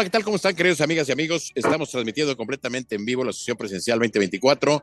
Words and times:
Hola, 0.00 0.06
¿qué 0.06 0.12
tal? 0.12 0.24
¿Cómo 0.24 0.36
están, 0.36 0.56
queridos 0.56 0.80
amigas 0.80 1.06
y 1.10 1.12
amigos? 1.12 1.52
Estamos 1.54 1.90
transmitiendo 1.90 2.34
completamente 2.34 2.94
en 2.94 3.04
vivo 3.04 3.22
la 3.22 3.34
sesión 3.34 3.58
presencial 3.58 3.98
2024. 3.98 4.82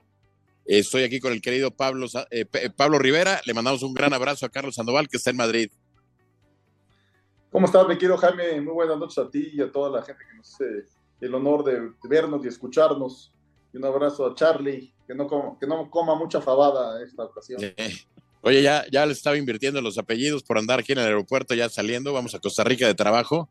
Estoy 0.64 1.02
aquí 1.02 1.20
con 1.20 1.34
el 1.34 1.42
querido 1.42 1.72
Pablo, 1.72 2.06
eh, 2.30 2.46
Pablo 2.78 3.00
Rivera. 3.00 3.42
Le 3.48 3.56
mandamos 3.56 3.82
un 3.82 3.96
gran 3.96 4.14
abrazo 4.14 4.46
a 4.46 4.50
Carlos 4.50 4.76
Sandoval, 4.76 5.08
que 5.08 5.18
está 5.18 5.32
en 5.32 5.38
Madrid. 5.38 5.72
¿Cómo 7.52 7.66
estás, 7.66 7.88
mi 7.88 7.96
querido 7.96 8.16
Jaime? 8.16 8.62
Muy 8.62 8.76
buenas 8.76 9.00
noches 9.00 9.18
a 9.18 9.28
ti 9.28 9.54
y 9.54 9.60
a 9.60 9.72
toda 9.72 9.90
la 9.90 10.06
gente 10.06 10.24
que 10.24 10.38
nos 10.38 10.54
hace 10.54 10.86
el 11.20 11.34
honor 11.34 11.64
de 11.64 11.90
vernos 12.08 12.46
y 12.46 12.50
escucharnos. 12.50 13.34
Y 13.74 13.78
un 13.78 13.86
abrazo 13.86 14.24
a 14.24 14.36
Charlie, 14.36 14.94
que 15.08 15.16
no 15.16 15.26
coma, 15.26 15.58
que 15.60 15.66
no 15.66 15.90
coma 15.90 16.14
mucha 16.14 16.42
fabada 16.42 17.04
esta 17.04 17.24
ocasión. 17.24 17.60
Oye, 18.42 18.62
ya, 18.62 18.86
ya 18.92 19.04
le 19.04 19.14
estaba 19.14 19.36
invirtiendo 19.36 19.82
los 19.82 19.98
apellidos 19.98 20.44
por 20.44 20.60
andar 20.60 20.82
aquí 20.82 20.92
en 20.92 21.00
el 21.00 21.06
aeropuerto, 21.06 21.56
ya 21.56 21.70
saliendo. 21.70 22.14
Vamos 22.14 22.36
a 22.36 22.40
Costa 22.40 22.64
Rica 22.64 22.86
de 22.86 22.94
trabajo. 22.94 23.50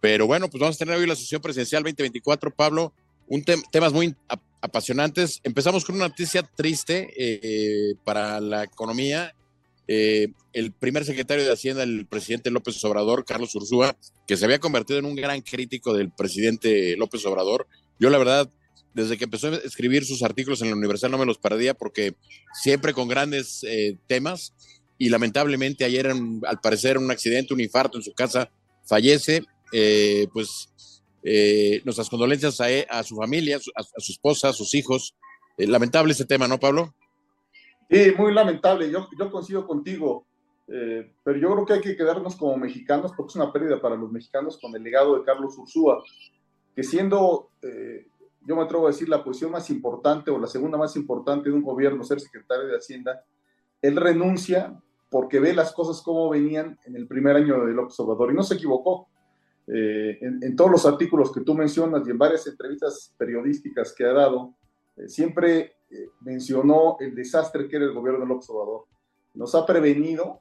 Pero 0.00 0.26
bueno, 0.26 0.48
pues 0.48 0.60
vamos 0.60 0.76
a 0.76 0.78
tener 0.78 0.96
hoy 0.96 1.06
la 1.06 1.16
sesión 1.16 1.42
presidencial 1.42 1.82
2024, 1.82 2.50
Pablo. 2.54 2.92
Un 3.28 3.44
temas 3.44 3.92
muy 3.92 4.14
apasionantes. 4.60 5.40
Empezamos 5.44 5.84
con 5.84 5.96
una 5.96 6.08
noticia 6.08 6.42
triste 6.42 7.08
eh, 7.16 7.94
para 8.04 8.40
la 8.40 8.64
economía. 8.64 9.34
Eh, 9.86 10.28
el 10.52 10.72
primer 10.72 11.04
secretario 11.04 11.44
de 11.44 11.52
Hacienda, 11.52 11.82
el 11.82 12.06
presidente 12.06 12.50
López 12.50 12.82
Obrador, 12.84 13.24
Carlos 13.24 13.54
Ursúa, 13.54 13.96
que 14.26 14.36
se 14.36 14.44
había 14.44 14.58
convertido 14.58 14.98
en 14.98 15.04
un 15.04 15.14
gran 15.14 15.40
crítico 15.42 15.94
del 15.94 16.10
presidente 16.10 16.96
López 16.96 17.24
Obrador. 17.26 17.66
Yo, 17.98 18.10
la 18.10 18.18
verdad, 18.18 18.50
desde 18.94 19.16
que 19.16 19.24
empezó 19.24 19.48
a 19.48 19.56
escribir 19.56 20.04
sus 20.04 20.22
artículos 20.22 20.62
en 20.62 20.70
la 20.70 20.76
universidad 20.76 21.10
no 21.10 21.18
me 21.18 21.26
los 21.26 21.38
perdía 21.38 21.74
porque 21.74 22.14
siempre 22.52 22.92
con 22.92 23.08
grandes 23.08 23.64
eh, 23.64 23.96
temas 24.06 24.52
y 24.98 25.08
lamentablemente 25.08 25.84
ayer 25.84 26.08
al 26.08 26.60
parecer 26.60 26.98
un 26.98 27.10
accidente, 27.10 27.54
un 27.54 27.60
infarto 27.60 27.98
en 27.98 28.04
su 28.04 28.12
casa, 28.12 28.50
fallece 28.84 29.44
eh, 29.72 30.26
pues 30.32 30.72
eh, 31.22 31.80
nuestras 31.84 32.08
condolencias 32.08 32.60
a, 32.60 32.70
e, 32.70 32.86
su 33.04 33.16
familia, 33.16 33.56
a 33.56 34.00
su, 34.00 34.12
esposa, 34.12 34.48
a 34.48 34.52
sus 34.52 34.74
hijos. 34.74 35.16
Eh, 35.56 35.66
lamentable 35.66 36.12
ese 36.12 36.24
tema, 36.24 36.48
¿no, 36.48 36.58
Pablo? 36.58 36.94
Sí, 37.90 38.12
muy 38.16 38.32
lamentable. 38.32 38.90
Yo, 38.90 39.08
yo 39.18 39.30
coincido 39.30 39.66
contigo, 39.66 40.26
pero 40.66 41.36
yo 41.36 41.52
creo 41.52 41.66
que 41.66 41.72
hay 41.72 41.80
que 41.80 41.96
quedarnos 41.96 42.36
como 42.36 42.56
mexicanos, 42.56 43.12
porque 43.16 43.30
es 43.30 43.36
una 43.36 43.52
pérdida 43.52 43.80
para 43.80 43.96
los 43.96 44.12
mexicanos 44.12 44.56
con 44.60 44.74
el 44.76 44.82
legado 44.84 45.18
de 45.18 45.24
Carlos 45.24 45.58
Ursúa, 45.58 46.00
que 46.76 46.84
siendo, 46.84 47.50
yo 48.46 48.54
me 48.54 48.62
atrevo 48.62 48.86
a 48.86 48.90
decir, 48.90 49.08
la 49.08 49.24
posición 49.24 49.50
más 49.50 49.68
importante 49.70 50.30
o 50.30 50.38
la 50.38 50.46
segunda 50.46 50.78
más 50.78 50.94
importante 50.94 51.48
de 51.50 51.56
un 51.56 51.62
gobierno, 51.62 52.04
ser 52.04 52.20
secretario 52.20 52.68
de 52.68 52.76
Hacienda, 52.76 53.24
él 53.82 53.96
renuncia 53.96 54.80
porque 55.10 55.40
ve 55.40 55.52
las 55.52 55.72
cosas 55.72 56.00
como 56.02 56.30
venían 56.30 56.78
en 56.86 56.94
el 56.94 57.08
primer 57.08 57.36
año 57.36 57.66
de 57.66 57.72
López 57.72 57.98
Obrador 57.98 58.30
y 58.30 58.36
no 58.36 58.44
se 58.44 58.54
equivocó 58.54 59.08
eh, 59.72 60.18
en, 60.20 60.56
todos 60.56 60.70
los 60.70 60.84
artículos 60.84 61.32
que 61.32 61.42
tú 61.42 61.54
mencionas 61.54 62.02
y 62.04 62.10
en 62.10 62.18
varias 62.18 62.44
entrevistas 62.48 63.14
periodísticas 63.16 63.94
que 63.96 64.04
ha 64.04 64.12
dado, 64.12 64.56
eh, 64.96 65.08
siempre 65.08 65.74
eh, 65.88 66.08
mencionó 66.22 66.96
el 66.98 67.14
desastre 67.14 67.68
que 67.68 67.76
era 67.76 67.84
el 67.84 67.92
gobierno 67.92 68.20
de 68.20 68.26
López 68.26 68.50
Obrador. 68.50 68.86
Nos 69.34 69.54
ha 69.54 69.64
prevenido 69.64 70.40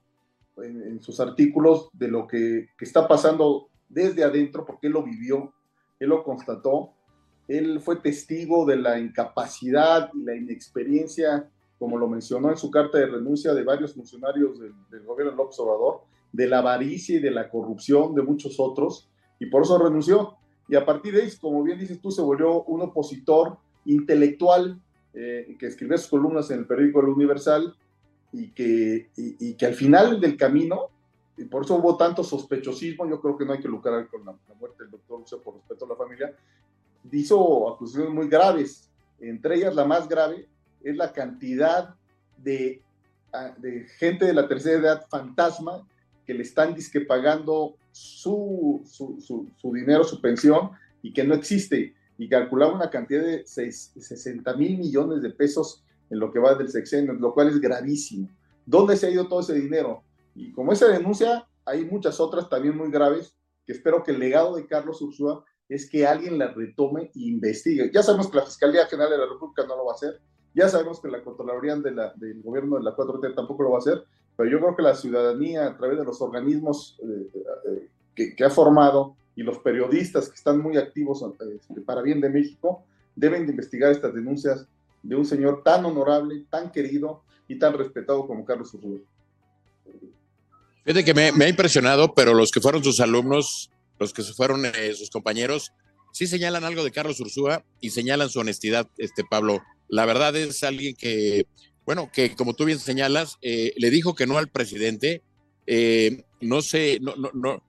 en, 0.57 0.99
sus 1.01 1.19
artículos 1.19 1.89
de 1.93 2.07
lo 2.07 2.25
que, 2.25 2.69
que, 2.75 2.85
está 2.85 3.07
pasando 3.07 3.69
desde 3.87 4.23
adentro, 4.23 4.65
porque 4.65 4.87
él 4.87 4.93
lo 4.93 5.03
vivió, 5.03 5.53
él 5.99 6.09
lo 6.09 6.23
constató, 6.23 6.93
él 7.47 7.79
fue 7.81 7.97
testigo 7.97 8.65
de 8.65 8.77
la 8.77 8.99
incapacidad 8.99 10.09
y 10.15 10.23
la 10.23 10.35
inexperiencia, 10.35 11.47
como 11.77 11.99
lo 11.99 12.07
mencionó 12.07 12.49
en 12.49 12.57
su 12.57 12.71
carta 12.71 12.97
de 12.97 13.05
renuncia 13.05 13.53
de 13.53 13.63
varios 13.63 13.93
funcionarios 13.93 14.59
del, 14.59 14.73
del 14.89 15.05
gobierno 15.05 15.31
de 15.31 15.37
López 15.37 15.59
Obrador, 15.59 16.01
de 16.31 16.47
la 16.47 16.59
avaricia 16.59 17.17
y 17.17 17.21
de 17.21 17.31
la 17.31 17.47
corrupción 17.47 18.15
de 18.15 18.23
muchos 18.23 18.59
otros, 18.59 19.09
y 19.39 19.45
por 19.47 19.63
eso 19.63 19.77
renunció. 19.77 20.35
Y 20.67 20.75
a 20.75 20.85
partir 20.85 21.15
de 21.15 21.23
ahí, 21.23 21.29
como 21.39 21.63
bien 21.63 21.79
dices 21.79 21.99
tú, 21.99 22.11
se 22.11 22.21
volvió 22.21 22.63
un 22.63 22.81
opositor 22.81 23.57
intelectual 23.85 24.79
eh, 25.13 25.55
que 25.57 25.67
escribió 25.67 25.97
sus 25.97 26.09
columnas 26.09 26.51
en 26.51 26.59
el 26.59 26.67
periódico 26.67 26.99
El 26.99 27.09
Universal 27.09 27.75
y 28.31 28.51
que, 28.51 29.09
y, 29.15 29.55
que 29.55 29.65
al 29.65 29.73
final 29.73 30.21
del 30.21 30.37
camino, 30.37 30.89
y 31.35 31.45
por 31.45 31.63
eso 31.63 31.75
hubo 31.75 31.97
tanto 31.97 32.23
sospechosismo, 32.23 33.09
yo 33.09 33.19
creo 33.19 33.35
que 33.35 33.45
no 33.45 33.53
hay 33.53 33.59
que 33.59 33.67
lucrar 33.67 34.07
con 34.07 34.23
la, 34.23 34.35
muerte 34.59 34.83
del 34.83 34.91
doctor 34.91 35.19
Lucio 35.19 35.41
por 35.41 35.55
respeto 35.55 35.85
a 35.85 35.89
la 35.89 35.95
familia, 35.95 36.35
hizo 37.11 37.73
acusaciones 37.73 38.13
muy 38.13 38.27
graves, 38.27 38.91
entre 39.19 39.55
ellas 39.55 39.73
la 39.73 39.85
más 39.85 40.07
grave 40.07 40.47
es 40.83 40.95
la 40.95 41.11
cantidad 41.11 41.95
de, 42.37 42.83
ah, 43.33 43.55
de 43.57 43.85
gente 43.97 44.25
de 44.25 44.33
la 44.33 44.47
tercera 44.47 44.79
edad 44.79 45.07
fantasma 45.09 45.87
que 46.29 46.35
le 46.35 46.43
están 46.43 46.75
disque 46.75 47.01
pagando 47.01 47.77
su, 47.91 48.83
su, 48.85 49.73
dinero, 49.73 50.03
su 50.03 50.21
pensión, 50.21 50.69
y 51.01 51.11
que 51.11 51.23
no 51.23 51.33
existe. 51.33 51.95
Y 52.19 52.29
calculaba 52.29 52.75
una 52.75 52.91
cantidad 52.91 53.23
de 53.23 53.43
60 53.47 54.53
mil 54.53 54.77
millones 54.77 55.23
de 55.23 55.31
pesos 55.31 55.83
en 56.11 56.19
lo 56.19 56.31
que 56.31 56.37
va 56.37 56.53
del 56.53 56.69
sexenio, 56.69 57.13
lo 57.13 57.33
cual 57.33 57.47
es 57.47 57.59
gravísimo. 57.59 58.29
¿Dónde 58.63 58.95
se 58.95 59.07
ha 59.07 59.09
ido 59.09 59.27
todo 59.27 59.39
ese 59.39 59.55
dinero? 59.55 60.03
Y 60.35 60.51
como 60.51 60.71
esa 60.71 60.87
denuncia, 60.87 61.47
hay 61.65 61.83
muchas 61.83 62.19
otras 62.19 62.47
también 62.47 62.77
muy 62.77 62.91
graves, 62.91 63.35
que 63.65 63.73
espero 63.73 64.03
que 64.03 64.11
el 64.11 64.19
legado 64.19 64.55
de 64.55 64.67
Carlos 64.67 65.01
Ursúa 65.01 65.43
es 65.67 65.89
que 65.89 66.05
alguien 66.05 66.37
la 66.37 66.53
retome 66.53 67.05
e 67.05 67.21
investigue. 67.21 67.89
Ya 67.91 68.03
sabemos 68.03 68.29
que 68.29 68.37
la 68.37 68.45
Fiscalía 68.45 68.85
General 68.85 69.09
de 69.09 69.17
la 69.17 69.25
República 69.25 69.65
no 69.65 69.75
lo 69.75 69.85
va 69.85 69.93
a 69.93 69.95
hacer, 69.95 70.21
ya 70.53 70.69
sabemos 70.69 71.01
que 71.01 71.07
la 71.07 71.23
Contraloría 71.23 71.75
de 71.75 71.91
del 72.17 72.43
gobierno 72.43 72.77
de 72.77 72.83
la 72.83 72.95
4T 72.95 73.33
tampoco 73.33 73.63
lo 73.63 73.71
va 73.71 73.77
a 73.77 73.79
hacer, 73.79 74.03
pero 74.39 74.51
yo 74.51 74.59
creo 74.61 74.73
que 74.77 74.83
la 74.83 74.95
ciudadanía, 74.95 75.65
a 75.65 75.75
través 75.75 75.99
de 75.99 76.05
los 76.05 76.21
organismos 76.21 76.97
eh, 77.03 77.27
eh, 78.15 78.33
que, 78.37 78.43
ha 78.45 78.49
formado 78.49 79.17
y 79.35 79.43
los 79.43 79.57
periodistas 79.57 80.29
que 80.29 80.35
están 80.35 80.61
muy 80.61 80.77
activos 80.77 81.25
este, 81.53 81.81
para 81.81 82.01
bien 82.01 82.21
de 82.21 82.29
México, 82.29 82.81
deben 83.17 83.45
de 83.45 83.51
investigar 83.51 83.91
estas 83.91 84.13
denuncias 84.13 84.65
de 85.03 85.17
un 85.17 85.25
señor 85.25 85.61
tan 85.61 85.83
honorable, 85.83 86.45
tan 86.49 86.71
querido 86.71 87.21
y 87.49 87.59
tan 87.59 87.77
respetado 87.77 88.25
como 88.25 88.45
Carlos 88.45 88.73
Ursúa. 88.73 88.99
Fíjate 90.85 91.03
que 91.03 91.13
me, 91.13 91.43
ha 91.43 91.49
impresionado, 91.49 92.13
pero 92.13 92.33
los 92.33 92.51
que 92.51 92.61
fueron 92.61 92.81
sus 92.81 93.01
alumnos, 93.01 93.69
los 93.99 94.13
que 94.13 94.23
fueron 94.23 94.63
eh, 94.63 94.93
sus 94.93 95.09
compañeros, 95.09 95.73
sí 96.13 96.27
señalan 96.27 96.63
algo 96.63 96.85
de 96.85 96.91
Carlos 96.91 97.19
Ursúa 97.19 97.65
y 97.81 97.89
señalan 97.89 98.29
su 98.29 98.39
honestidad, 98.39 98.87
este 98.99 99.25
Pablo. 99.29 99.61
La 99.89 100.05
verdad 100.05 100.33
es 100.37 100.63
alguien 100.63 100.95
que 100.95 101.45
bueno, 101.89 102.11
que 102.13 102.35
como 102.35 102.53
tú 102.53 102.65
bien 102.65 102.77
señalas, 102.77 103.39
eh, 103.41 103.73
le 103.75 103.89
dijo 103.89 104.13
que 104.13 104.27
no 104.27 104.37
al 104.37 104.47
presidente, 104.47 105.23
eh, 105.65 106.21
no, 106.39 106.61
se, 106.61 106.99
no, 106.99 107.15
no, 107.15 107.31
no, 107.33 107.63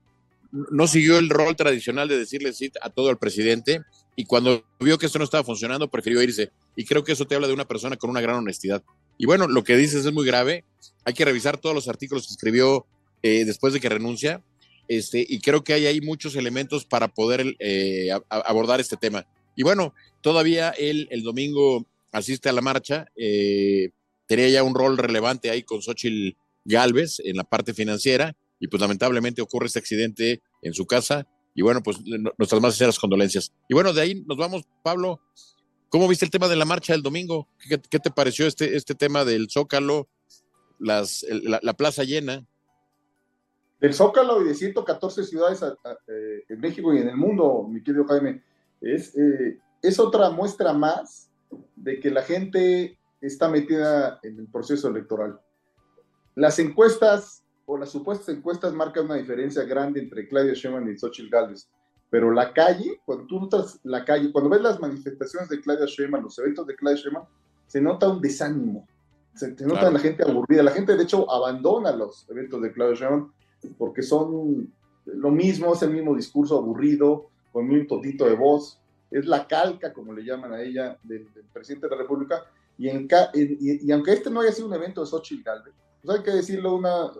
no 0.52 0.86
siguió 0.86 1.16
el 1.16 1.30
rol 1.30 1.56
tradicional 1.56 2.06
de 2.06 2.18
decirle 2.18 2.52
sí 2.52 2.70
a 2.82 2.90
todo 2.90 3.08
el 3.08 3.16
presidente 3.16 3.80
y 4.16 4.26
cuando 4.26 4.62
vio 4.78 4.98
que 4.98 5.06
esto 5.06 5.16
no 5.18 5.24
estaba 5.24 5.42
funcionando 5.42 5.88
prefirió 5.88 6.22
irse. 6.22 6.50
Y 6.76 6.84
creo 6.84 7.02
que 7.02 7.12
eso 7.12 7.26
te 7.26 7.34
habla 7.34 7.46
de 7.46 7.54
una 7.54 7.66
persona 7.66 7.96
con 7.96 8.10
una 8.10 8.20
gran 8.20 8.36
honestidad. 8.36 8.82
Y 9.16 9.24
bueno, 9.24 9.48
lo 9.48 9.64
que 9.64 9.78
dices 9.78 10.04
es 10.04 10.12
muy 10.12 10.26
grave. 10.26 10.66
Hay 11.06 11.14
que 11.14 11.24
revisar 11.24 11.56
todos 11.56 11.74
los 11.74 11.88
artículos 11.88 12.26
que 12.26 12.34
escribió 12.34 12.84
eh, 13.22 13.46
después 13.46 13.72
de 13.72 13.80
que 13.80 13.88
renuncia. 13.88 14.44
Este, 14.86 15.24
y 15.26 15.40
creo 15.40 15.64
que 15.64 15.72
hay 15.72 15.86
ahí 15.86 16.02
muchos 16.02 16.36
elementos 16.36 16.84
para 16.84 17.08
poder 17.08 17.56
abordar 18.28 18.80
este 18.80 18.98
tema. 18.98 19.26
Y 19.56 19.62
bueno, 19.62 19.94
todavía 20.20 20.74
él 20.76 21.08
el 21.10 21.22
domingo 21.22 21.86
asiste 22.12 22.50
a 22.50 22.52
la 22.52 22.60
marcha. 22.60 23.06
Tenía 24.30 24.48
ya 24.48 24.62
un 24.62 24.76
rol 24.76 24.96
relevante 24.96 25.50
ahí 25.50 25.64
con 25.64 25.82
Xochitl 25.82 26.36
Galvez 26.64 27.18
en 27.24 27.36
la 27.36 27.42
parte 27.42 27.74
financiera 27.74 28.36
y 28.60 28.68
pues 28.68 28.80
lamentablemente 28.80 29.42
ocurre 29.42 29.66
este 29.66 29.80
accidente 29.80 30.40
en 30.62 30.72
su 30.72 30.86
casa 30.86 31.26
y 31.52 31.62
bueno, 31.62 31.82
pues 31.82 31.98
nuestras 32.38 32.62
más 32.62 32.74
sinceras 32.74 33.00
condolencias. 33.00 33.52
Y 33.68 33.74
bueno, 33.74 33.92
de 33.92 34.02
ahí 34.02 34.22
nos 34.28 34.36
vamos, 34.36 34.62
Pablo. 34.84 35.20
¿Cómo 35.88 36.06
viste 36.06 36.24
el 36.24 36.30
tema 36.30 36.46
de 36.46 36.54
la 36.54 36.64
marcha 36.64 36.92
del 36.92 37.02
domingo? 37.02 37.48
¿Qué, 37.68 37.98
te 37.98 38.10
pareció 38.12 38.46
este, 38.46 38.76
este 38.76 38.94
tema 38.94 39.24
del 39.24 39.50
Zócalo, 39.50 40.06
la, 40.78 41.02
plaza 41.76 42.04
llena? 42.04 42.46
Del 43.80 43.94
Zócalo 43.94 44.42
y 44.42 44.44
de 44.44 44.54
114 44.54 45.24
ciudades 45.24 45.60
eh, 45.60 46.44
en 46.48 46.60
México 46.60 46.94
y 46.94 46.98
en 46.98 47.08
el 47.08 47.16
mundo, 47.16 47.66
mi 47.68 47.82
querido 47.82 48.04
Jaime, 48.04 48.44
es, 48.80 49.12
eh, 49.16 49.58
es 49.82 49.98
otra 49.98 50.30
muestra 50.30 50.72
más 50.72 51.32
de 51.74 51.98
que 51.98 52.12
la 52.12 52.22
gente 52.22 52.96
está 53.20 53.48
metida 53.48 54.18
en 54.22 54.38
el 54.38 54.46
proceso 54.46 54.88
electoral. 54.88 55.40
Las 56.34 56.58
encuestas 56.58 57.44
o 57.66 57.76
las 57.76 57.90
supuestas 57.90 58.28
encuestas 58.34 58.72
marcan 58.72 59.04
una 59.04 59.14
diferencia 59.14 59.62
grande 59.64 60.00
entre 60.00 60.26
Claudia 60.28 60.54
Sheinbaum 60.54 60.88
y 60.90 60.98
Xochitl 60.98 61.30
Gálvez, 61.30 61.68
pero 62.08 62.32
la 62.32 62.52
calle, 62.52 63.00
cuando 63.04 63.26
tú 63.26 63.40
notas 63.40 63.78
la 63.84 64.04
calle, 64.04 64.32
cuando 64.32 64.50
ves 64.50 64.60
las 64.60 64.80
manifestaciones 64.80 65.48
de 65.48 65.60
Claudia 65.60 65.86
Sheinbaum, 65.86 66.24
los 66.24 66.38
eventos 66.38 66.66
de 66.66 66.74
Claudia 66.74 67.00
Sheinbaum, 67.00 67.26
se 67.66 67.80
nota 67.80 68.08
un 68.08 68.20
desánimo, 68.20 68.88
se, 69.34 69.54
nota 69.64 69.90
la 69.90 70.00
gente 70.00 70.24
aburrida, 70.24 70.62
la 70.62 70.72
gente 70.72 70.96
de 70.96 71.04
hecho 71.04 71.30
abandona 71.30 71.92
los 71.92 72.28
eventos 72.28 72.60
de 72.62 72.72
Claudia 72.72 72.96
Sheinbaum 72.96 73.30
porque 73.78 74.02
son 74.02 74.72
lo 75.06 75.30
mismo, 75.30 75.72
es 75.72 75.82
el 75.82 75.90
mismo 75.90 76.14
discurso 76.14 76.58
aburrido, 76.58 77.26
con 77.52 77.70
un 77.70 77.86
totito 77.86 78.24
de 78.26 78.34
voz, 78.34 78.80
es 79.10 79.26
la 79.26 79.46
calca, 79.46 79.92
como 79.92 80.12
le 80.12 80.24
llaman 80.24 80.52
a 80.52 80.62
ella, 80.62 80.96
del 81.02 81.26
presidente 81.52 81.88
de 81.88 81.96
la 81.96 82.02
República, 82.02 82.44
y, 82.80 83.92
aunque 83.92 84.12
este 84.12 84.30
no 84.30 84.40
haya 84.40 84.52
sido 84.52 84.68
un 84.68 84.74
evento 84.74 85.02
de 85.02 85.06
Xochitl 85.06 85.42
Galvez, 85.42 85.74
pues 86.02 86.18
hay 86.18 86.24
que 86.24 86.30
decirlo 86.30 86.70
de 86.70 86.76
una 86.76 87.10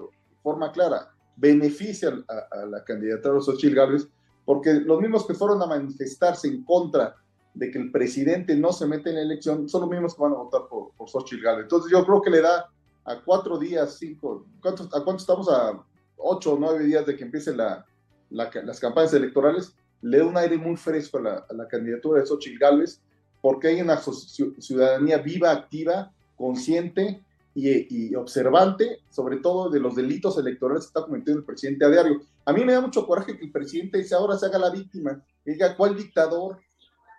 forma 0.42 0.72
clara, 0.72 1.10
beneficia 1.36 2.24
a, 2.28 2.66
la 2.66 2.82
candidatura 2.82 3.34
de 3.34 3.40
Xochitl 3.42 3.74
Galvez 3.74 4.08
porque 4.46 4.72
los 4.72 5.00
mismos 5.00 5.26
que 5.26 5.34
fueron 5.34 5.62
a 5.62 5.66
manifestarse 5.66 6.48
en 6.48 6.64
contra 6.64 7.14
de 7.52 7.70
que 7.70 7.78
el 7.78 7.92
presidente 7.92 8.56
no 8.56 8.72
se 8.72 8.86
mete 8.86 9.10
en 9.10 9.16
la 9.16 9.22
elección 9.22 9.68
son 9.68 9.82
los 9.82 9.90
mismos 9.90 10.14
que 10.14 10.22
van 10.22 10.32
a 10.32 10.36
votar 10.36 10.62
por, 10.68 10.92
por 10.96 11.08
Xochitl 11.08 11.42
Gálvez. 11.42 11.64
Entonces 11.64 11.92
yo 11.92 12.04
creo 12.06 12.22
que 12.22 12.30
le 12.30 12.40
da 12.40 12.70
a 13.04 13.20
cuatro 13.20 13.58
días, 13.58 13.96
cinco, 13.98 14.46
¿a 14.58 15.04
cuánto 15.04 15.16
estamos? 15.16 15.48
A 15.50 15.84
ocho 16.16 16.54
o 16.54 16.58
nueve 16.58 16.84
días 16.84 17.04
de 17.04 17.16
que 17.16 17.24
empiecen 17.24 17.58
la, 17.58 17.84
las 18.30 18.80
campañas 18.80 19.12
electorales, 19.12 19.76
le 20.00 20.18
da 20.18 20.26
un 20.26 20.36
aire 20.36 20.56
muy 20.56 20.76
fresco 20.76 21.18
a 21.18 21.22
la, 21.22 21.46
a 21.48 21.54
la 21.54 21.68
candidatura 21.68 22.20
de 22.20 22.26
Xochitl 22.26 22.58
Gálvez, 22.58 23.02
porque 23.40 23.68
hay 23.68 23.80
una 23.80 23.98
ciudadanía 23.98 25.18
viva, 25.18 25.50
activa, 25.50 26.12
consciente 26.36 27.22
y, 27.54 28.14
observante, 28.14 29.00
sobre 29.10 29.38
todo 29.38 29.70
de 29.70 29.80
los 29.80 29.96
delitos 29.96 30.38
electorales 30.38 30.84
que 30.84 30.88
está 30.88 31.02
cometiendo 31.02 31.40
el 31.40 31.46
presidente 31.46 31.84
a 31.84 31.90
diario. 31.90 32.22
A 32.44 32.52
mí 32.52 32.64
me 32.64 32.72
da 32.72 32.80
mucho 32.80 33.06
coraje 33.06 33.36
que 33.36 33.44
el 33.44 33.52
presidente 33.52 34.04
ahora 34.14 34.38
se 34.38 34.46
haga 34.46 34.58
la 34.58 34.70
víctima, 34.70 35.22
diga 35.44 35.76
cuál 35.76 35.96
dictador, 35.96 36.60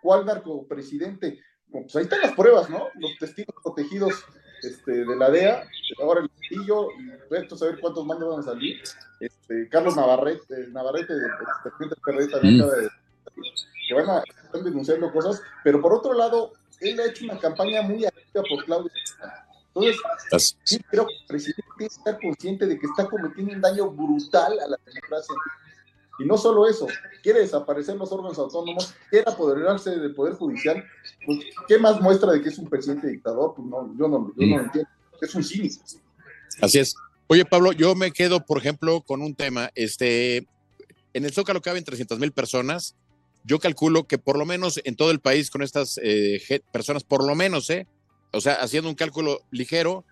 cuál 0.01 0.25
narcopresidente. 0.25 1.39
Pues 1.69 1.95
ahí 1.95 2.03
están 2.03 2.21
las 2.21 2.33
pruebas, 2.33 2.69
¿no? 2.69 2.87
Los 2.95 3.17
testigos 3.19 3.55
protegidos 3.63 4.25
este, 4.61 5.05
de 5.05 5.15
la 5.15 5.29
DEA, 5.29 5.63
ahora 6.01 6.21
el 6.21 6.29
castillo, 6.29 6.87
y 6.99 7.35
a 7.35 7.55
saber 7.55 7.79
cuántos 7.79 8.05
mandos 8.05 8.29
van 8.29 8.39
a 8.39 8.43
salir. 8.43 8.81
Este, 9.19 9.69
Carlos 9.69 9.95
Navarrete, 9.95 10.67
Navarrete, 10.69 11.13
el 11.13 11.21
presidente 11.63 12.01
Ferrer 12.03 12.29
también 12.29 12.57
mm. 12.57 12.61
acaba 12.61 12.81
de 12.81 12.89
que 13.87 13.93
van 13.93 14.09
a 14.09 14.23
estar 14.51 14.63
denunciando 14.63 15.11
cosas, 15.11 15.41
pero 15.63 15.81
por 15.81 15.93
otro 15.93 16.13
lado, 16.13 16.51
él 16.79 16.99
ha 16.99 17.05
hecho 17.05 17.25
una 17.25 17.39
campaña 17.39 17.81
muy 17.81 18.05
activa 18.05 18.43
por 18.49 18.65
Claudio. 18.65 18.91
Entonces, 19.73 20.57
sí 20.63 20.79
creo 20.89 21.07
que 21.07 21.13
el 21.13 21.25
presidente 21.27 21.63
tiene 21.77 21.89
que 21.89 21.95
estar 21.95 22.19
consciente 22.19 22.67
de 22.67 22.77
que 22.77 22.85
está 22.87 23.07
cometiendo 23.07 23.53
un 23.53 23.61
daño 23.61 23.89
brutal 23.89 24.59
a 24.59 24.67
la 24.67 24.77
democracia. 24.85 25.35
Y 26.19 26.25
no 26.25 26.37
solo 26.37 26.67
eso, 26.67 26.87
quiere 27.23 27.39
desaparecer 27.39 27.95
los 27.95 28.11
órganos 28.11 28.37
autónomos, 28.37 28.93
quiere 29.09 29.29
apoderarse 29.29 29.91
del 29.91 30.13
Poder 30.13 30.33
Judicial. 30.33 30.83
Pues, 31.25 31.39
¿Qué 31.67 31.79
más 31.79 32.01
muestra 32.01 32.31
de 32.31 32.41
que 32.41 32.49
es 32.49 32.57
un 32.57 32.69
presidente 32.69 33.07
dictador? 33.07 33.53
Pues 33.55 33.67
no, 33.67 33.95
yo 33.97 34.07
no, 34.07 34.33
yo 34.35 34.47
no 34.47 34.57
lo 34.57 34.63
entiendo. 34.63 34.89
Es 35.21 35.33
un 35.33 35.43
cínico. 35.43 35.83
Así 36.61 36.79
es. 36.79 36.95
Oye, 37.27 37.45
Pablo, 37.45 37.71
yo 37.71 37.95
me 37.95 38.11
quedo, 38.11 38.45
por 38.45 38.57
ejemplo, 38.57 39.01
con 39.01 39.21
un 39.21 39.33
tema. 39.35 39.71
Este, 39.73 40.45
en 41.13 41.25
el 41.25 41.31
Zócalo 41.31 41.61
caben 41.61 41.83
300 41.83 42.19
mil 42.19 42.31
personas. 42.33 42.95
Yo 43.43 43.59
calculo 43.59 44.07
que 44.07 44.17
por 44.17 44.37
lo 44.37 44.45
menos 44.45 44.79
en 44.83 44.95
todo 44.95 45.11
el 45.11 45.19
país 45.19 45.49
con 45.49 45.61
estas 45.61 45.99
eh, 46.03 46.61
personas, 46.71 47.03
por 47.03 47.25
lo 47.25 47.35
menos, 47.35 47.69
¿eh? 47.69 47.87
o 48.31 48.41
sea, 48.41 48.53
haciendo 48.55 48.89
un 48.89 48.95
cálculo 48.95 49.41
ligero, 49.51 50.05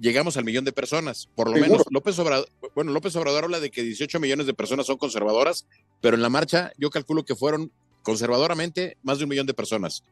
llegamos 0.00 0.36
al 0.36 0.44
millón 0.44 0.64
de 0.64 0.72
personas, 0.72 1.28
por 1.34 1.50
lo 1.50 1.56
menos. 1.56 1.84
López 1.90 2.18
Obrador, 2.18 2.48
bueno, 2.74 2.92
López 2.92 3.14
Obrador 3.16 3.44
habla 3.44 3.60
de 3.60 3.70
que 3.70 3.82
18 3.82 4.20
millones 4.20 4.46
de 4.46 4.54
personas 4.54 4.86
son 4.86 4.98
conservadoras, 4.98 5.66
pero 6.00 6.16
en 6.16 6.22
la 6.22 6.28
marcha 6.28 6.72
yo 6.78 6.90
calculo 6.90 7.24
que 7.24 7.34
fueron 7.34 7.72
conservadoramente 8.02 8.96
más 9.02 9.18
de 9.18 9.24
un 9.24 9.30
millón 9.30 9.46
de 9.46 9.54
personas. 9.54 10.04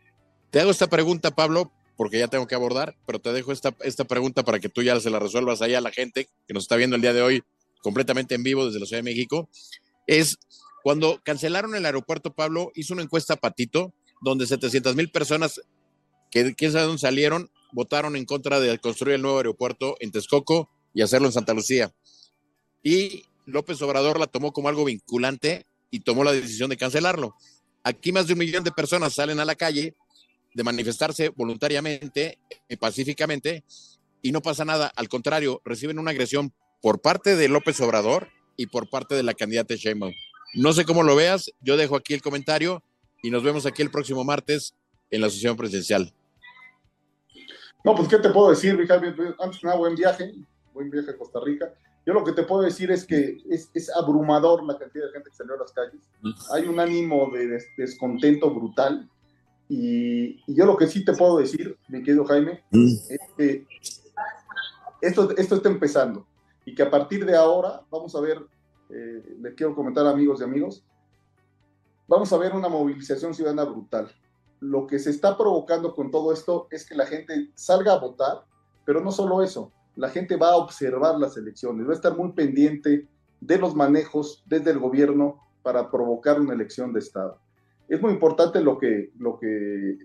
Te 0.50 0.60
hago 0.60 0.70
esta 0.70 0.88
pregunta, 0.88 1.30
Pablo, 1.30 1.72
porque 1.96 2.18
ya 2.18 2.28
tengo 2.28 2.46
que 2.46 2.54
abordar, 2.54 2.96
pero 3.06 3.18
te 3.18 3.32
dejo 3.32 3.52
esta, 3.52 3.74
esta 3.80 4.04
pregunta 4.04 4.44
para 4.44 4.58
que 4.58 4.68
tú 4.68 4.82
ya 4.82 4.98
se 5.00 5.10
la 5.10 5.18
resuelvas 5.18 5.62
ahí 5.62 5.74
a 5.74 5.80
la 5.80 5.90
gente 5.90 6.28
que 6.46 6.54
nos 6.54 6.64
está 6.64 6.76
viendo 6.76 6.96
el 6.96 7.02
día 7.02 7.12
de 7.12 7.22
hoy 7.22 7.42
completamente 7.82 8.34
en 8.34 8.42
vivo 8.42 8.66
desde 8.66 8.80
la 8.80 8.86
Ciudad 8.86 8.98
de 8.98 9.10
México. 9.10 9.48
Es 10.06 10.38
cuando 10.82 11.20
cancelaron 11.24 11.74
el 11.74 11.86
aeropuerto, 11.86 12.32
Pablo 12.32 12.72
hizo 12.74 12.94
una 12.94 13.02
encuesta 13.02 13.36
Patito, 13.36 13.94
donde 14.20 14.46
700 14.46 14.96
mil 14.96 15.10
personas 15.10 15.60
que 16.30 16.54
quién 16.54 16.72
sabe 16.72 16.84
dónde 16.84 17.00
salieron, 17.00 17.50
votaron 17.72 18.16
en 18.16 18.24
contra 18.24 18.60
de 18.60 18.78
construir 18.78 19.16
el 19.16 19.22
nuevo 19.22 19.38
aeropuerto 19.38 19.96
en 20.00 20.10
Texcoco 20.10 20.70
y 20.94 21.02
hacerlo 21.02 21.26
en 21.28 21.32
Santa 21.32 21.54
Lucía. 21.54 21.92
Y 22.82 23.24
López 23.46 23.80
Obrador 23.82 24.18
la 24.18 24.26
tomó 24.26 24.52
como 24.52 24.68
algo 24.68 24.84
vinculante 24.84 25.66
y 25.90 26.00
tomó 26.00 26.24
la 26.24 26.32
decisión 26.32 26.70
de 26.70 26.76
cancelarlo. 26.76 27.34
Aquí 27.82 28.12
más 28.12 28.26
de 28.26 28.34
un 28.34 28.38
millón 28.38 28.64
de 28.64 28.72
personas 28.72 29.14
salen 29.14 29.40
a 29.40 29.44
la 29.44 29.54
calle 29.54 29.94
de 30.54 30.64
manifestarse 30.64 31.28
voluntariamente, 31.30 32.38
y 32.68 32.76
pacíficamente, 32.76 33.64
y 34.22 34.32
no 34.32 34.42
pasa 34.42 34.64
nada. 34.64 34.92
Al 34.96 35.08
contrario, 35.08 35.60
reciben 35.64 35.98
una 35.98 36.10
agresión 36.10 36.52
por 36.82 37.00
parte 37.00 37.36
de 37.36 37.48
López 37.48 37.80
Obrador 37.80 38.28
y 38.56 38.66
por 38.66 38.90
parte 38.90 39.14
de 39.14 39.22
la 39.22 39.34
candidata 39.34 39.74
Sheinbaum. 39.74 40.12
No 40.54 40.72
sé 40.72 40.84
cómo 40.84 41.02
lo 41.02 41.14
veas, 41.14 41.52
yo 41.60 41.76
dejo 41.76 41.96
aquí 41.96 42.14
el 42.14 42.22
comentario 42.22 42.82
y 43.22 43.30
nos 43.30 43.42
vemos 43.42 43.66
aquí 43.66 43.82
el 43.82 43.90
próximo 43.90 44.24
martes 44.24 44.74
en 45.10 45.20
la 45.20 45.30
sesión 45.30 45.56
presidencial. 45.56 46.12
No, 47.84 47.94
pues, 47.94 48.08
¿qué 48.08 48.18
te 48.18 48.30
puedo 48.30 48.50
decir, 48.50 48.76
Jaime? 48.86 49.14
Antes 49.38 49.60
de 49.60 49.66
nada, 49.66 49.78
buen 49.78 49.94
viaje, 49.94 50.34
buen 50.74 50.90
viaje 50.90 51.12
a 51.12 51.16
Costa 51.16 51.40
Rica. 51.42 51.72
Yo 52.04 52.14
lo 52.14 52.24
que 52.24 52.32
te 52.32 52.42
puedo 52.42 52.62
decir 52.62 52.90
es 52.90 53.06
que 53.06 53.38
es, 53.48 53.70
es 53.74 53.90
abrumador 53.94 54.64
la 54.64 54.76
cantidad 54.78 55.06
de 55.06 55.12
gente 55.12 55.30
que 55.30 55.36
salió 55.36 55.54
a 55.54 55.58
las 55.58 55.72
calles. 55.72 56.00
Hay 56.52 56.66
un 56.66 56.80
ánimo 56.80 57.30
de 57.32 57.58
descontento 57.76 58.52
brutal. 58.52 59.08
Y, 59.68 60.42
yo 60.52 60.66
lo 60.66 60.76
que 60.76 60.88
sí 60.88 61.04
te 61.04 61.12
puedo 61.12 61.38
decir, 61.38 61.78
mi 61.88 62.02
querido 62.02 62.24
Jaime, 62.24 62.64
es 62.72 63.20
que 63.36 63.66
esto, 65.00 65.30
esto 65.36 65.54
está 65.56 65.68
empezando. 65.68 66.26
Y 66.64 66.74
que 66.74 66.82
a 66.82 66.90
partir 66.90 67.24
de 67.24 67.36
ahora, 67.36 67.82
vamos 67.90 68.14
a 68.14 68.20
ver, 68.20 68.44
eh, 68.92 69.36
le 69.40 69.54
quiero 69.54 69.74
comentar 69.74 70.06
amigos 70.06 70.40
y 70.40 70.44
amigos, 70.44 70.84
vamos 72.08 72.32
a 72.32 72.38
ver 72.38 72.54
una 72.54 72.68
movilización 72.68 73.34
ciudadana 73.34 73.64
brutal 73.64 74.10
lo 74.60 74.86
que 74.86 74.98
se 74.98 75.10
está 75.10 75.36
provocando 75.36 75.94
con 75.94 76.10
todo 76.10 76.32
esto 76.32 76.68
es 76.70 76.86
que 76.86 76.94
la 76.94 77.06
gente 77.06 77.50
salga 77.54 77.94
a 77.94 77.98
votar, 77.98 78.44
pero 78.84 79.00
no 79.00 79.10
solo 79.10 79.42
eso, 79.42 79.72
la 79.96 80.10
gente 80.10 80.36
va 80.36 80.50
a 80.50 80.56
observar 80.56 81.18
las 81.18 81.36
elecciones, 81.36 81.86
va 81.86 81.92
a 81.92 81.94
estar 81.94 82.16
muy 82.16 82.32
pendiente 82.32 83.08
de 83.40 83.58
los 83.58 83.74
manejos 83.74 84.44
desde 84.46 84.70
el 84.70 84.78
gobierno 84.78 85.40
para 85.62 85.90
provocar 85.90 86.40
una 86.40 86.54
elección 86.54 86.92
de 86.92 87.00
Estado. 87.00 87.40
Es 87.88 88.00
muy 88.00 88.12
importante 88.12 88.60
lo 88.60 88.78
que, 88.78 89.10
lo 89.18 89.38
que 89.38 89.98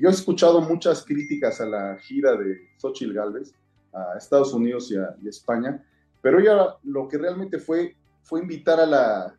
yo 0.00 0.08
he 0.08 0.12
escuchado 0.12 0.60
muchas 0.60 1.04
críticas 1.04 1.60
a 1.60 1.66
la 1.66 1.98
gira 1.98 2.36
de 2.36 2.68
Xochitl 2.78 3.12
Galvez 3.12 3.52
a 3.92 4.16
Estados 4.16 4.54
Unidos 4.54 4.90
y 4.92 4.96
a, 4.96 5.16
y 5.20 5.26
a 5.26 5.30
España, 5.30 5.84
pero 6.22 6.38
ella 6.38 6.76
lo 6.84 7.08
que 7.08 7.18
realmente 7.18 7.58
fue 7.58 7.96
fue 8.22 8.40
invitar 8.40 8.80
a 8.80 9.34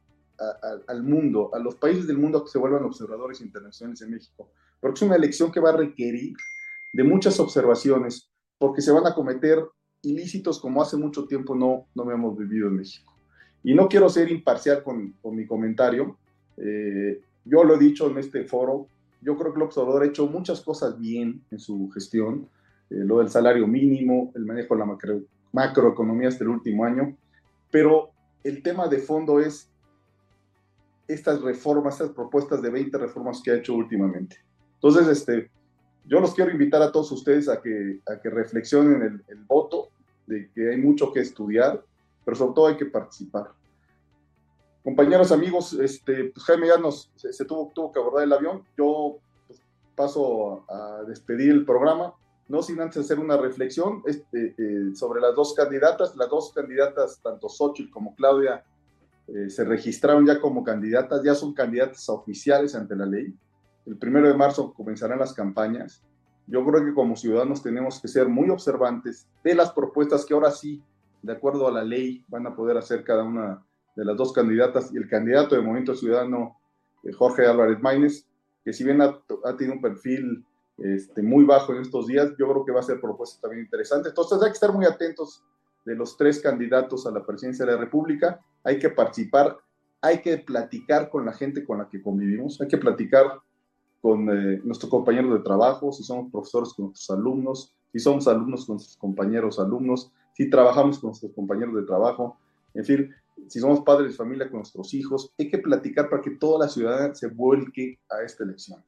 al 0.87 1.03
mundo, 1.03 1.51
a 1.53 1.59
los 1.59 1.75
países 1.75 2.07
del 2.07 2.17
mundo 2.17 2.43
que 2.43 2.49
se 2.49 2.57
vuelvan 2.57 2.83
observadores 2.83 3.41
internacionales 3.41 4.01
en 4.01 4.11
México, 4.11 4.51
porque 4.79 4.95
es 4.95 5.01
una 5.03 5.15
elección 5.15 5.51
que 5.51 5.59
va 5.59 5.69
a 5.69 5.77
requerir 5.77 6.33
de 6.93 7.03
muchas 7.03 7.39
observaciones, 7.39 8.29
porque 8.57 8.81
se 8.81 8.91
van 8.91 9.05
a 9.05 9.13
cometer 9.13 9.63
ilícitos 10.01 10.59
como 10.59 10.81
hace 10.81 10.97
mucho 10.97 11.25
tiempo 11.27 11.55
no, 11.55 11.87
no 11.93 12.03
habíamos 12.03 12.37
vivido 12.37 12.67
en 12.67 12.77
México. 12.77 13.13
Y 13.63 13.75
no 13.75 13.87
quiero 13.87 14.09
ser 14.09 14.31
imparcial 14.31 14.83
con, 14.83 15.13
con 15.21 15.35
mi 15.35 15.45
comentario, 15.45 16.17
eh, 16.57 17.21
yo 17.45 17.63
lo 17.63 17.75
he 17.75 17.79
dicho 17.79 18.09
en 18.09 18.17
este 18.17 18.43
foro, 18.45 18.87
yo 19.21 19.37
creo 19.37 19.53
que 19.53 19.59
López 19.59 19.77
Obrador 19.77 20.03
ha 20.03 20.07
hecho 20.07 20.25
muchas 20.25 20.61
cosas 20.61 20.99
bien 20.99 21.43
en 21.51 21.59
su 21.59 21.89
gestión, 21.91 22.49
eh, 22.89 22.95
lo 22.95 23.19
del 23.19 23.29
salario 23.29 23.67
mínimo, 23.67 24.31
el 24.35 24.45
manejo 24.45 24.73
de 24.73 24.79
la 24.79 24.85
macro, 24.85 25.21
macroeconomía 25.51 26.29
hasta 26.29 26.43
el 26.43 26.49
último 26.49 26.83
año, 26.83 27.15
pero 27.69 28.11
el 28.43 28.63
tema 28.63 28.87
de 28.87 28.99
fondo 28.99 29.39
es 29.39 29.69
estas 31.07 31.41
reformas, 31.41 31.95
estas 31.95 32.11
propuestas 32.11 32.61
de 32.61 32.69
20 32.69 32.97
reformas 32.97 33.41
que 33.43 33.51
ha 33.51 33.55
hecho 33.55 33.73
últimamente. 33.73 34.37
Entonces, 34.75 35.07
este, 35.07 35.51
yo 36.05 36.19
los 36.19 36.33
quiero 36.33 36.51
invitar 36.51 36.81
a 36.81 36.91
todos 36.91 37.11
ustedes 37.11 37.49
a 37.49 37.61
que, 37.61 37.99
a 38.07 38.19
que 38.19 38.29
reflexionen 38.29 39.01
el, 39.01 39.23
el 39.27 39.43
voto, 39.45 39.89
de 40.25 40.49
que 40.53 40.69
hay 40.71 40.77
mucho 40.77 41.11
que 41.11 41.19
estudiar, 41.19 41.83
pero 42.23 42.37
sobre 42.37 42.53
todo 42.53 42.67
hay 42.67 42.77
que 42.77 42.85
participar. 42.85 43.51
Compañeros, 44.83 45.31
amigos, 45.31 45.73
este, 45.73 46.25
pues 46.25 46.43
Jaime 46.45 46.67
ya 46.67 46.77
nos, 46.77 47.11
se, 47.15 47.45
tuvo, 47.45 47.71
tuvo, 47.73 47.91
que 47.91 47.99
abordar 47.99 48.23
el 48.23 48.33
avión. 48.33 48.63
Yo 48.75 49.17
pues, 49.47 49.61
paso 49.95 50.65
a, 50.67 51.03
despedir 51.07 51.51
el 51.51 51.65
programa, 51.65 52.13
no 52.51 52.61
sin 52.61 52.81
antes 52.81 52.97
hacer 52.97 53.17
una 53.17 53.37
reflexión 53.37 54.03
este, 54.05 54.53
eh, 54.57 54.93
sobre 54.93 55.21
las 55.21 55.33
dos 55.33 55.53
candidatas. 55.53 56.15
Las 56.17 56.29
dos 56.29 56.51
candidatas, 56.53 57.21
tanto 57.23 57.47
Xochitl 57.47 57.89
como 57.89 58.13
Claudia, 58.13 58.63
eh, 59.27 59.49
se 59.49 59.63
registraron 59.63 60.25
ya 60.25 60.41
como 60.41 60.61
candidatas, 60.61 61.23
ya 61.23 61.33
son 61.33 61.53
candidatas 61.53 62.09
oficiales 62.09 62.75
ante 62.75 62.95
la 62.95 63.05
ley. 63.05 63.33
El 63.85 63.97
primero 63.97 64.27
de 64.27 64.33
marzo 64.33 64.73
comenzarán 64.73 65.19
las 65.19 65.33
campañas. 65.33 66.03
Yo 66.45 66.65
creo 66.65 66.83
que 66.83 66.93
como 66.93 67.15
ciudadanos 67.15 67.63
tenemos 67.63 68.01
que 68.01 68.09
ser 68.09 68.27
muy 68.27 68.49
observantes 68.49 69.27
de 69.43 69.55
las 69.55 69.71
propuestas 69.71 70.25
que 70.25 70.33
ahora 70.33 70.51
sí, 70.51 70.83
de 71.21 71.31
acuerdo 71.31 71.69
a 71.69 71.71
la 71.71 71.83
ley, 71.83 72.25
van 72.27 72.45
a 72.47 72.55
poder 72.55 72.77
hacer 72.77 73.05
cada 73.05 73.23
una 73.23 73.63
de 73.95 74.03
las 74.03 74.17
dos 74.17 74.33
candidatas 74.33 74.93
y 74.93 74.97
el 74.97 75.07
candidato 75.07 75.55
de 75.55 75.61
Movimiento 75.61 75.95
Ciudadano, 75.95 76.57
eh, 77.03 77.13
Jorge 77.13 77.45
Álvarez 77.45 77.79
Maínez, 77.79 78.25
que 78.65 78.73
si 78.73 78.83
bien 78.83 79.01
ha, 79.01 79.21
tenido 79.57 79.75
un 79.75 79.81
perfil 79.81 80.45
este, 80.77 81.21
muy 81.21 81.45
bajo 81.45 81.73
en 81.73 81.81
estos 81.81 82.07
días, 82.07 82.31
yo 82.37 82.49
creo 82.49 82.65
que 82.65 82.71
va 82.71 82.79
a 82.79 82.83
ser 82.83 82.99
propuesta 82.99 83.41
también 83.41 83.65
interesante. 83.65 84.09
Entonces 84.09 84.41
hay 84.41 84.49
que 84.49 84.53
estar 84.53 84.73
muy 84.73 84.85
atentos 84.85 85.43
de 85.85 85.95
los 85.95 86.17
tres 86.17 86.39
candidatos 86.39 87.05
a 87.07 87.11
la 87.11 87.25
presidencia 87.25 87.65
de 87.65 87.71
la 87.71 87.77
República, 87.77 88.39
hay 88.63 88.79
que 88.79 88.89
participar, 88.89 89.57
hay 90.01 90.21
que 90.21 90.37
platicar 90.37 91.09
con 91.09 91.25
la 91.25 91.33
gente 91.33 91.65
con 91.65 91.79
la 91.79 91.89
que 91.89 92.01
convivimos, 92.01 92.59
hay 92.61 92.67
que 92.67 92.77
platicar 92.77 93.39
con 94.01 94.29
eh, 94.29 94.61
nuestros 94.63 94.89
compañeros 94.89 95.33
de 95.33 95.43
trabajo, 95.43 95.91
si 95.91 96.03
somos 96.03 96.31
profesores 96.31 96.73
con 96.73 96.85
nuestros 96.85 97.09
alumnos, 97.17 97.73
si 97.91 97.99
somos 97.99 98.27
alumnos 98.27 98.65
con 98.65 98.75
nuestros 98.75 98.97
compañeros 98.97 99.59
alumnos, 99.59 100.11
si 100.33 100.49
trabajamos 100.49 100.99
con 100.99 101.09
nuestros 101.09 101.33
compañeros 101.33 101.75
de 101.75 101.83
trabajo, 101.83 102.37
en 102.73 102.85
fin, 102.85 103.15
si 103.47 103.59
somos 103.59 103.81
padres 103.81 104.11
de 104.11 104.17
familia 104.17 104.49
con 104.49 104.59
nuestros 104.59 104.93
hijos, 104.93 105.33
hay 105.37 105.49
que 105.49 105.57
platicar 105.57 106.09
para 106.09 106.21
que 106.21 106.31
toda 106.31 106.65
la 106.65 106.71
ciudad 106.71 107.13
se 107.13 107.27
vuelque 107.27 107.99
a 108.09 108.23
esta 108.23 108.43
elección. 108.43 108.83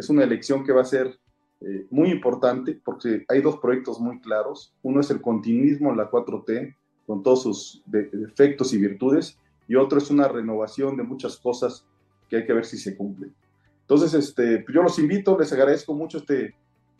Es 0.00 0.08
una 0.08 0.24
elección 0.24 0.64
que 0.64 0.72
va 0.72 0.80
a 0.80 0.86
ser 0.86 1.18
eh, 1.60 1.86
muy 1.90 2.10
importante 2.10 2.80
porque 2.82 3.26
hay 3.28 3.42
dos 3.42 3.58
proyectos 3.58 4.00
muy 4.00 4.18
claros. 4.20 4.74
Uno 4.82 5.00
es 5.00 5.10
el 5.10 5.20
continuismo 5.20 5.90
en 5.90 5.98
la 5.98 6.10
4T, 6.10 6.74
con 7.06 7.22
todos 7.22 7.42
sus 7.42 7.82
defectos 7.84 8.72
y 8.72 8.78
virtudes, 8.78 9.36
y 9.68 9.76
otro 9.76 9.98
es 9.98 10.10
una 10.10 10.26
renovación 10.26 10.96
de 10.96 11.02
muchas 11.02 11.36
cosas 11.36 11.84
que 12.30 12.36
hay 12.36 12.46
que 12.46 12.54
ver 12.54 12.64
si 12.64 12.78
se 12.78 12.96
cumplen. 12.96 13.34
Entonces, 13.82 14.14
este, 14.14 14.60
pues 14.60 14.74
yo 14.74 14.82
los 14.82 14.98
invito, 14.98 15.38
les 15.38 15.52
agradezco 15.52 15.92
mucho 15.92 16.16
este, 16.16 16.54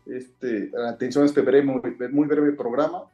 este, 0.04 0.68
la 0.70 0.90
atención 0.90 1.24
a 1.24 1.26
este 1.26 1.40
breve, 1.40 1.64
muy 2.12 2.26
breve 2.26 2.52
programa. 2.52 3.04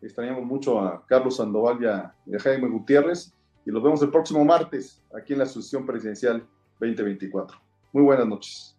Extrañamos 0.00 0.44
mucho 0.44 0.78
a 0.78 1.04
Carlos 1.04 1.38
Sandoval 1.38 1.82
y 1.82 1.86
a, 1.86 2.14
Jaime 2.38 2.68
Gutiérrez 2.68 3.34
y 3.66 3.72
los 3.72 3.82
vemos 3.82 4.02
el 4.02 4.10
próximo 4.10 4.44
martes 4.44 5.02
aquí 5.12 5.32
en 5.32 5.40
la 5.40 5.46
Asociación 5.46 5.84
Presidencial 5.84 6.46
2024. 6.78 7.58
Muy 7.92 8.04
buenas 8.04 8.28
noches. 8.28 8.76